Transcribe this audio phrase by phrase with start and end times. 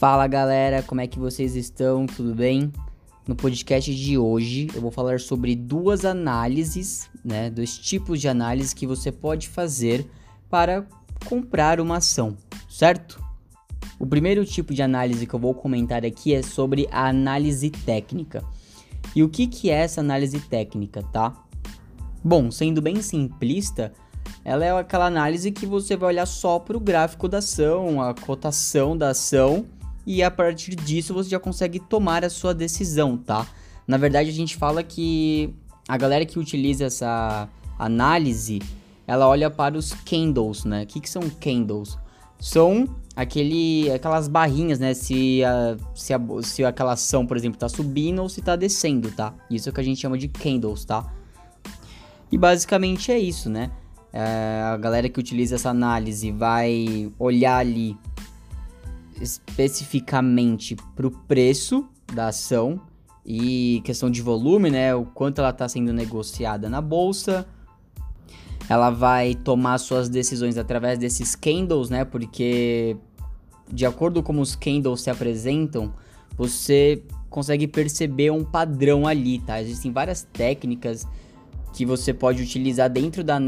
[0.00, 2.06] Fala galera, como é que vocês estão?
[2.06, 2.72] Tudo bem?
[3.28, 8.74] No podcast de hoje eu vou falar sobre duas análises, né, dois tipos de análise
[8.74, 10.10] que você pode fazer
[10.48, 10.86] para
[11.26, 12.34] comprar uma ação,
[12.66, 13.22] certo?
[13.98, 18.42] O primeiro tipo de análise que eu vou comentar aqui é sobre a análise técnica.
[19.14, 21.44] E o que, que é essa análise técnica, tá?
[22.24, 23.92] Bom, sendo bem simplista,
[24.42, 28.14] ela é aquela análise que você vai olhar só para o gráfico da ação, a
[28.14, 29.66] cotação da ação,
[30.12, 33.46] e a partir disso você já consegue tomar a sua decisão, tá?
[33.86, 35.54] Na verdade, a gente fala que
[35.86, 38.58] a galera que utiliza essa análise,
[39.06, 40.82] ela olha para os candles, né?
[40.82, 41.96] O que, que são candles?
[42.40, 44.94] São aquele, aquelas barrinhas, né?
[44.94, 49.12] Se, a, se, a, se aquela ação, por exemplo, está subindo ou se está descendo,
[49.12, 49.32] tá?
[49.48, 51.08] Isso é o que a gente chama de candles, tá?
[52.32, 53.70] E basicamente é isso, né?
[54.12, 57.96] É, a galera que utiliza essa análise vai olhar ali
[59.20, 62.80] especificamente para o preço da ação
[63.24, 64.94] e questão de volume, né?
[64.94, 67.46] O quanto ela está sendo negociada na bolsa.
[68.68, 72.04] Ela vai tomar suas decisões através desses candles, né?
[72.04, 72.96] Porque
[73.72, 75.92] de acordo com os candles se apresentam,
[76.36, 79.60] você consegue perceber um padrão ali, tá?
[79.62, 81.06] Existem várias técnicas
[81.72, 83.38] que você pode utilizar dentro da,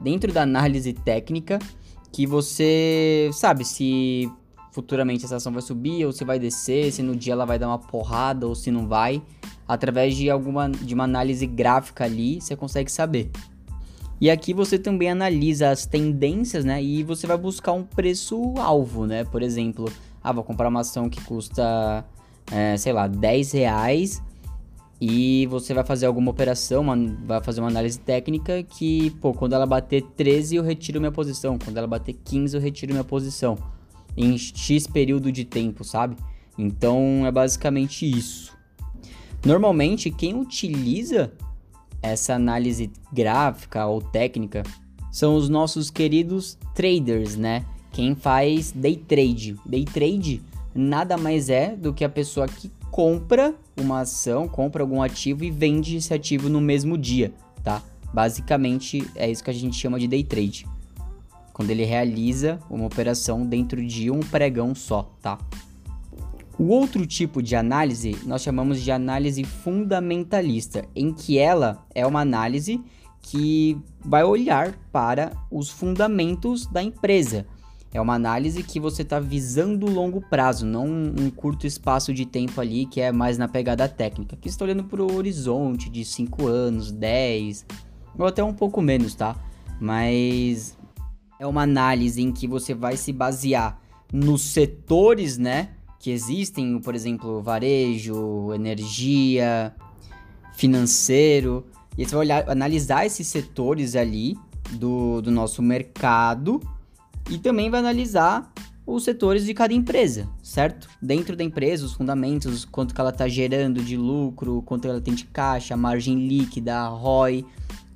[0.00, 1.58] dentro da análise técnica
[2.12, 4.30] que você sabe se
[4.74, 7.68] futuramente essa ação vai subir ou se vai descer, se no dia ela vai dar
[7.68, 9.22] uma porrada ou se não vai.
[9.68, 13.30] Através de alguma de uma análise gráfica ali, você consegue saber.
[14.20, 16.82] E aqui você também analisa as tendências, né?
[16.82, 19.24] E você vai buscar um preço alvo, né?
[19.24, 19.90] Por exemplo,
[20.22, 22.04] ah, vou comprar uma ação que custa,
[22.50, 24.22] é, sei lá, 10 reais
[25.00, 29.52] e você vai fazer alguma operação, uma, vai fazer uma análise técnica que, pô, quando
[29.52, 33.56] ela bater 13 eu retiro minha posição, quando ela bater 15 eu retiro minha posição,
[34.16, 36.16] em X período de tempo, sabe?
[36.56, 38.56] Então é basicamente isso.
[39.44, 41.32] Normalmente quem utiliza
[42.02, 44.62] essa análise gráfica ou técnica
[45.10, 47.64] são os nossos queridos traders, né?
[47.92, 49.56] Quem faz day trade.
[49.64, 50.42] Day trade
[50.74, 55.50] nada mais é do que a pessoa que compra uma ação, compra algum ativo e
[55.50, 57.82] vende esse ativo no mesmo dia, tá?
[58.12, 60.66] Basicamente é isso que a gente chama de day trade.
[61.54, 65.38] Quando ele realiza uma operação dentro de um pregão só, tá?
[66.58, 72.20] O outro tipo de análise nós chamamos de análise fundamentalista, em que ela é uma
[72.20, 72.82] análise
[73.22, 77.46] que vai olhar para os fundamentos da empresa.
[77.92, 82.60] É uma análise que você está visando longo prazo, não um curto espaço de tempo
[82.60, 84.34] ali que é mais na pegada técnica.
[84.34, 87.64] Aqui estou olhando para o horizonte de 5 anos, 10,
[88.18, 89.36] ou até um pouco menos, tá?
[89.80, 90.76] Mas
[91.38, 93.80] é uma análise em que você vai se basear
[94.12, 95.70] nos setores, né?
[96.04, 99.74] que existem, por exemplo, varejo, energia,
[100.52, 101.64] financeiro.
[101.96, 104.36] E você vai olhar, analisar esses setores ali
[104.72, 106.60] do, do nosso mercado
[107.30, 108.52] e também vai analisar
[108.86, 110.90] os setores de cada empresa, certo?
[111.00, 115.14] Dentro da empresa, os fundamentos, quanto que ela está gerando de lucro, quanto ela tem
[115.14, 117.46] de caixa, margem líquida, ROI.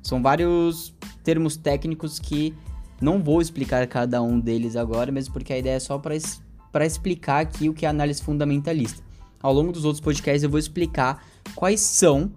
[0.00, 2.54] São vários termos técnicos que
[3.00, 7.40] não vou explicar cada um deles agora, mesmo porque a ideia é só para explicar
[7.40, 9.02] aqui o que é análise fundamentalista.
[9.42, 11.24] Ao longo dos outros podcasts eu vou explicar
[11.54, 12.32] quais são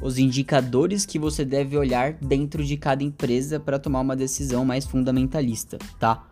[0.00, 4.84] os indicadores que você deve olhar dentro de cada empresa para tomar uma decisão mais
[4.84, 6.24] fundamentalista, tá?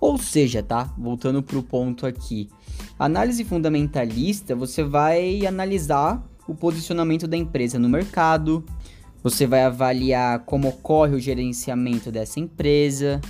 [0.00, 0.92] Ou seja, tá?
[0.98, 2.50] Voltando para o ponto aqui.
[2.98, 8.64] Análise fundamentalista, você vai analisar o posicionamento da empresa no mercado,
[9.28, 13.20] você vai avaliar como ocorre o gerenciamento dessa empresa,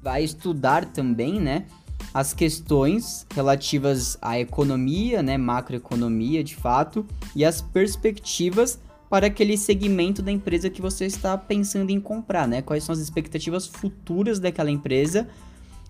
[0.00, 1.66] vai estudar também, né,
[2.14, 7.04] as questões relativas à economia, né, macroeconomia de fato,
[7.34, 8.78] e as perspectivas
[9.10, 12.62] para aquele segmento da empresa que você está pensando em comprar, né?
[12.62, 15.26] Quais são as expectativas futuras daquela empresa?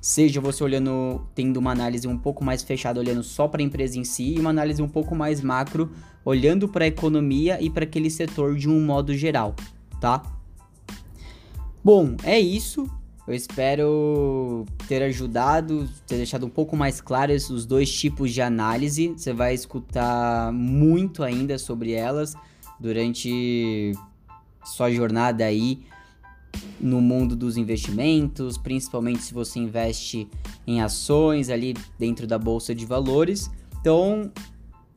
[0.02, 3.96] Seja você olhando, tendo uma análise um pouco mais fechada, olhando só para a empresa
[3.96, 5.92] em si, e uma análise um pouco mais macro,
[6.24, 9.54] olhando para a economia e para aquele setor de um modo geral,
[10.00, 10.20] tá?
[11.84, 12.90] Bom, é isso.
[13.28, 19.14] Eu espero ter ajudado, ter deixado um pouco mais claros os dois tipos de análise.
[19.16, 22.34] Você vai escutar muito ainda sobre elas
[22.80, 23.92] durante
[24.64, 25.84] sua jornada aí
[26.82, 30.28] no mundo dos investimentos, principalmente se você investe
[30.66, 33.48] em ações ali dentro da bolsa de valores.
[33.80, 34.30] Então,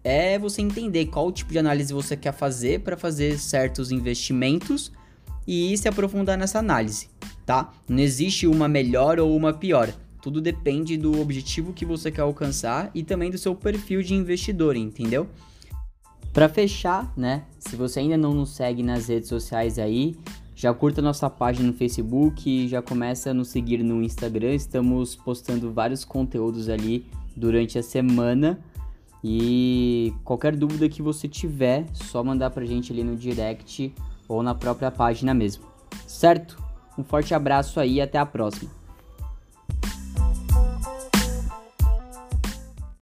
[0.04, 4.92] é você entender qual tipo de análise você quer fazer para fazer certos investimentos
[5.48, 7.08] e se aprofundar nessa análise
[7.46, 7.72] tá?
[7.88, 9.94] Não existe uma melhor ou uma pior.
[10.22, 14.76] Tudo depende do objetivo que você quer alcançar e também do seu perfil de investidor,
[14.76, 15.28] entendeu?
[16.34, 17.44] Para fechar, né?
[17.60, 20.16] Se você ainda não nos segue nas redes sociais aí,
[20.56, 24.54] já curta nossa página no Facebook, já começa a nos seguir no Instagram.
[24.56, 27.06] Estamos postando vários conteúdos ali
[27.36, 28.57] durante a semana.
[29.22, 33.94] E qualquer dúvida que você tiver, só mandar pra gente ali no direct
[34.30, 35.66] ou na própria página mesmo.
[36.07, 36.58] Certo?
[36.98, 38.72] Um forte abraço aí e até a próxima.